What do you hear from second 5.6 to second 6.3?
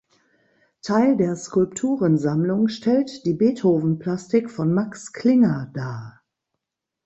dar.